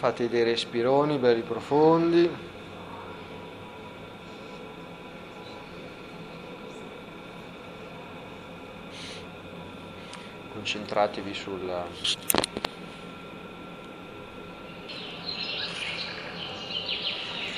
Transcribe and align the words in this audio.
Fate 0.00 0.30
dei 0.30 0.44
respironi 0.44 1.18
belli 1.18 1.42
profondi. 1.42 2.26
Concentratevi 10.54 11.34
sul 11.34 11.84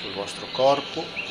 sul 0.00 0.12
vostro 0.12 0.46
corpo. 0.50 1.21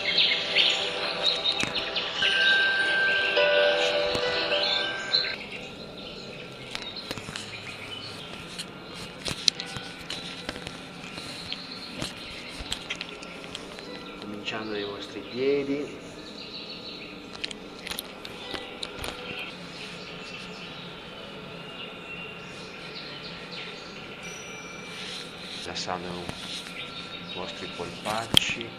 Cominciando 14.51 14.71
dai 14.71 14.83
vostri 14.83 15.21
piedi. 15.21 15.97
Rilassando 25.59 26.07
i 26.07 27.33
vostri 27.35 27.67
polpacci. 27.77 28.69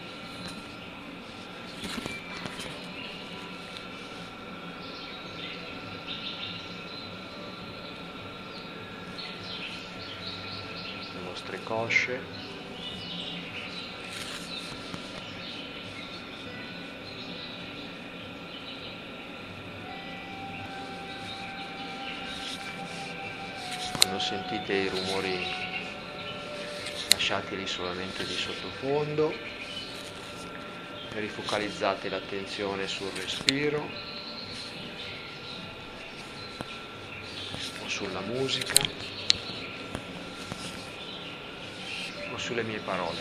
Le 11.13 11.19
vostre 11.25 11.63
cosce. 11.63 12.43
quando 24.03 24.12
sentite 24.23 24.73
i 24.73 24.87
rumori 24.87 25.45
lasciateli 27.09 27.67
solamente 27.67 28.23
di 28.23 28.31
sottofondo 28.31 29.33
rifocalizzate 31.15 32.07
l'attenzione 32.07 32.87
sul 32.87 33.11
respiro 33.15 33.85
o 37.83 37.89
sulla 37.89 38.21
musica 38.21 38.81
o 42.31 42.37
sulle 42.37 42.63
mie 42.63 42.79
parole. 42.79 43.19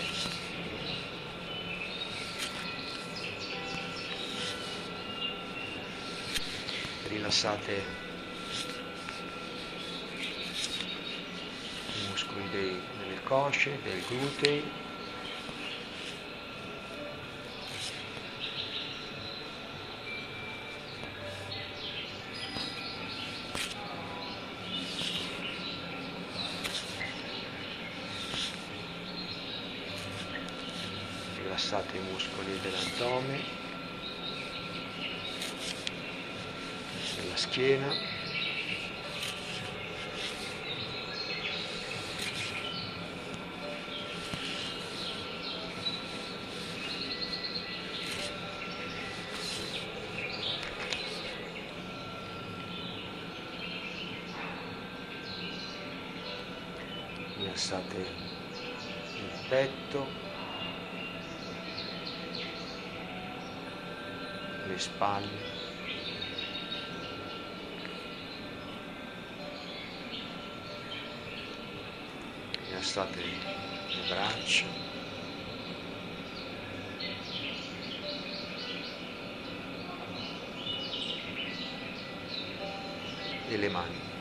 Rilassate 7.09 8.02
muscoli 12.23 12.49
dei, 12.51 12.81
delle 12.99 13.23
cosce, 13.25 13.79
dei 13.83 14.03
glutei. 14.07 14.71
Rilassate 31.43 31.97
i 31.97 32.01
muscoli 32.01 32.61
dell'addome, 32.61 33.41
della 37.17 37.37
schiena. 37.37 38.12
Rilassate 57.73 57.97
il 59.17 59.49
petto, 59.49 60.07
le 64.67 64.79
spalle, 64.79 65.27
rilassate 72.67 73.21
le 73.21 74.09
braccia, 74.09 74.67
e 83.49 83.57
le 83.57 83.69
mani. 83.69 84.12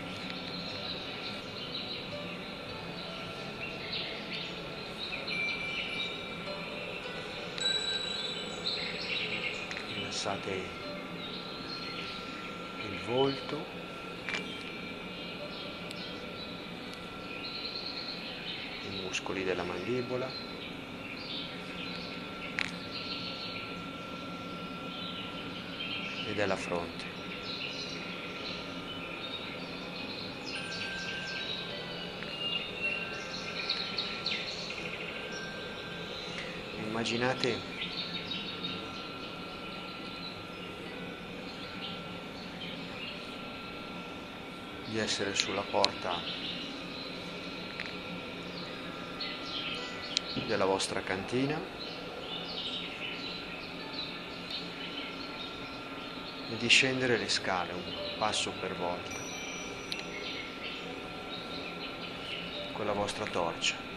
Rilassate 10.22 10.52
il 12.90 13.00
volto, 13.08 13.66
i 18.84 19.02
muscoli 19.02 19.44
della 19.44 19.64
mandibola, 19.64 20.30
e 26.28 26.34
della 26.36 26.56
fronte. 26.56 27.10
Immaginate 36.78 37.81
di 44.92 45.00
essere 45.00 45.34
sulla 45.34 45.62
porta 45.62 46.20
della 50.46 50.66
vostra 50.66 51.00
cantina 51.00 51.58
e 56.50 56.58
di 56.58 56.68
scendere 56.68 57.18
le 57.18 57.30
scale 57.30 57.72
un 57.72 57.84
passo 58.18 58.52
per 58.60 58.76
volta 58.76 59.20
con 62.74 62.86
la 62.86 62.94
vostra 62.94 63.26
torcia. 63.26 63.91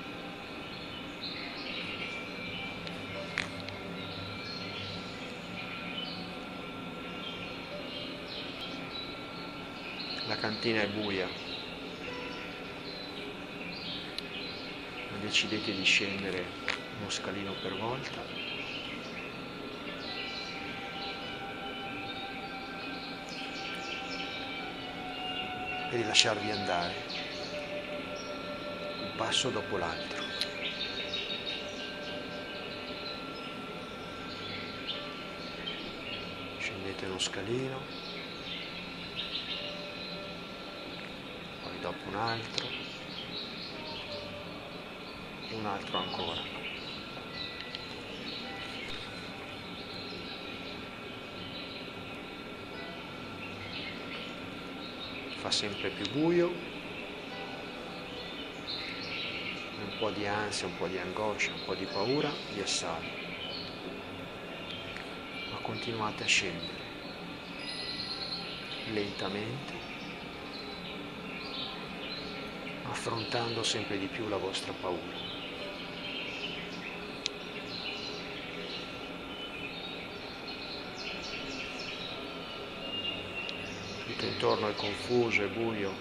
La 10.26 10.36
cantina 10.36 10.80
è 10.80 10.88
buia, 10.88 11.28
ma 15.10 15.16
decidete 15.21 15.74
di 15.74 15.84
scendere 15.84 16.44
uno 16.98 17.10
scalino 17.10 17.53
per 17.60 17.76
volta. 17.76 18.22
E 25.91 25.97
di 25.97 26.04
lasciarvi 26.04 26.50
andare 26.50 26.94
un 29.00 29.12
passo 29.16 29.50
dopo 29.50 29.77
l'altro. 29.77 30.22
Scendete 36.59 37.06
uno 37.06 37.18
scalino. 37.18 38.03
Dopo 41.84 42.09
un 42.09 42.15
altro 42.15 42.66
un 45.51 45.66
altro 45.66 45.98
ancora. 45.98 46.41
Fa 55.36 55.51
sempre 55.51 55.91
più 55.91 56.10
buio, 56.10 56.47
non 59.77 59.97
po' 59.98 60.10
di 60.10 60.27
ansia, 60.27 60.66
un 60.66 60.77
po' 60.78 60.87
di 60.87 60.97
angoscia, 60.97 61.53
un 61.53 61.65
po' 61.66 61.75
di 61.75 61.84
paura 61.84 62.33
vi 62.54 62.60
assale. 62.63 63.22
Ma 65.51 65.59
continuate 65.59 66.22
a 66.22 66.27
scendere 66.27 66.83
lentamente, 68.91 69.84
affrontando 72.84 73.63
sempre 73.63 73.98
di 73.98 74.07
più 74.07 74.28
la 74.28 74.36
vostra 74.36 74.72
paura. 74.72 75.33
Tutto 84.07 84.25
intorno 84.27 84.69
è 84.69 84.75
confuso, 84.75 85.42
è 85.42 85.48
buio, 85.48 85.92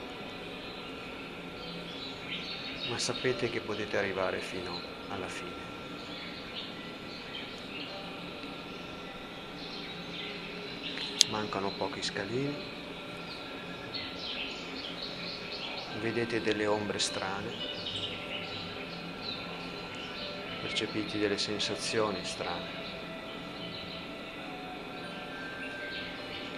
ma 2.89 2.97
sapete 3.00 3.50
che 3.50 3.59
potete 3.59 3.97
arrivare 3.97 4.39
fino 4.39 4.79
alla 5.09 5.27
fine. 5.27 5.71
Mancano 11.29 11.71
pochi 11.71 12.03
scalini, 12.03 12.72
vedete 16.03 16.41
delle 16.41 16.65
ombre 16.65 17.00
strane, 17.00 17.50
percepite 20.59 21.17
delle 21.17 21.38
sensazioni 21.38 22.25
strane. 22.25 22.81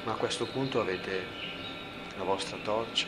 Ma 0.04 0.14
a 0.14 0.16
questo 0.16 0.48
punto 0.48 0.82
avete 0.82 1.28
la 2.18 2.24
vostra 2.24 2.58
torcia 2.64 3.06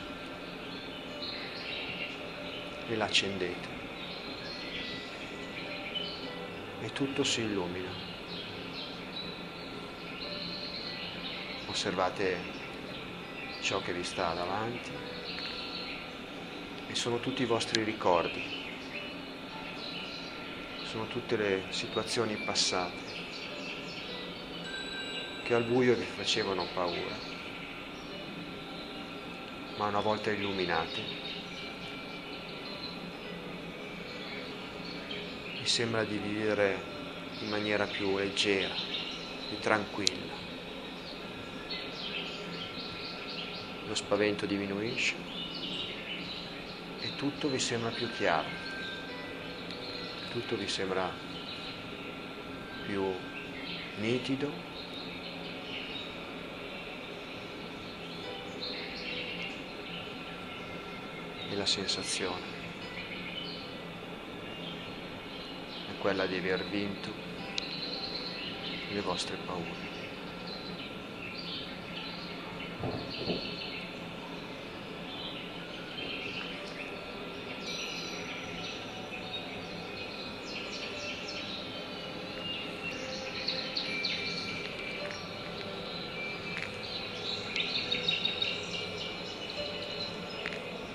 e 2.87 2.95
l'accendete 2.95 3.67
e 6.81 6.93
tutto 6.93 7.23
si 7.23 7.41
illumina. 7.41 7.89
Osservate 11.65 12.37
ciò 13.61 13.81
che 13.81 13.91
vi 13.91 14.03
sta 14.03 14.33
davanti 14.35 15.46
e 16.89 16.95
sono 16.95 17.19
tutti 17.19 17.41
i 17.41 17.45
vostri 17.45 17.83
ricordi, 17.83 18.41
sono 20.83 21.07
tutte 21.07 21.35
le 21.35 21.63
situazioni 21.69 22.35
passate 22.37 23.15
che 25.43 25.53
al 25.53 25.63
buio 25.63 25.95
vi 25.95 26.05
facevano 26.05 26.65
paura, 26.73 27.15
ma 29.77 29.87
una 29.87 29.99
volta 29.99 30.31
illuminate 30.31 31.01
mi 35.59 35.65
sembra 35.65 36.03
di 36.05 36.17
vivere 36.17 36.81
in 37.39 37.49
maniera 37.49 37.85
più 37.85 38.17
leggera, 38.17 38.73
più 39.49 39.59
tranquilla. 39.59 40.45
Lo 43.85 43.95
spavento 43.95 44.45
diminuisce 44.45 45.36
tutto 47.17 47.49
vi 47.49 47.59
sembra 47.59 47.89
più 47.89 48.09
chiaro, 48.11 48.47
tutto 50.31 50.55
vi 50.55 50.67
sembra 50.67 51.11
più 52.85 53.13
nitido. 53.97 54.65
E 61.49 61.55
la 61.55 61.65
sensazione 61.65 62.55
quella 65.99 66.25
di 66.25 66.37
aver 66.37 66.63
vinto 66.69 67.11
le 68.91 69.01
vostre 69.01 69.35
paure. 69.45 69.95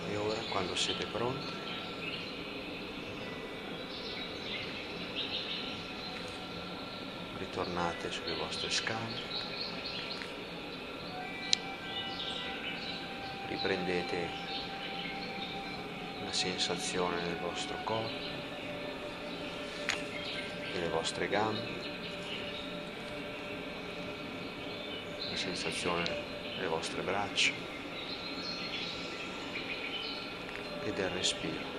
E 0.08 0.16
ora, 0.16 0.40
quando 0.50 0.71
siete 0.82 1.06
pronti, 1.06 1.52
ritornate 7.38 8.10
sulle 8.10 8.34
vostre 8.34 8.68
scale, 8.68 9.14
riprendete 13.46 14.28
la 16.24 16.32
sensazione 16.32 17.22
del 17.22 17.36
vostro 17.36 17.78
corpo, 17.84 18.10
delle 20.72 20.88
vostre 20.88 21.28
gambe, 21.28 21.80
la 25.30 25.36
sensazione 25.36 26.02
delle 26.56 26.66
vostre 26.66 27.02
braccia 27.02 27.71
e 30.84 30.92
del 30.92 31.10
respiro. 31.10 31.72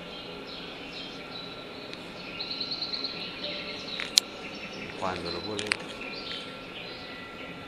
quando 5.03 5.31
lo 5.31 5.41
volete, 5.41 5.85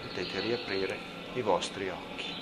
potete 0.07 0.39
riaprire 0.39 0.97
i 1.33 1.41
vostri 1.41 1.89
occhi. 1.89 2.34